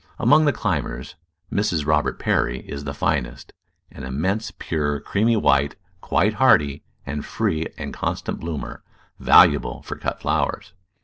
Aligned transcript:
Among 0.17 0.45
the 0.45 0.51
climbers 0.51 1.13
Mrs. 1.53 1.85
Robert 1.85 2.17
Perry 2.17 2.61
is 2.61 2.85
the 2.85 2.93
finest, 2.95 3.53
an 3.91 4.03
im 4.03 4.19
mense, 4.19 4.49
pure, 4.49 4.99
creamy 4.99 5.35
white, 5.37 5.75
quite 6.01 6.33
hardy, 6.33 6.81
and 7.05 7.19
a 7.19 7.23
free 7.23 7.67
and 7.77 7.93
constant 7.93 8.39
bloomer, 8.39 8.81
valuable 9.19 9.83
for 9.83 9.95
cut 9.97 10.19
flowers. 10.19 10.73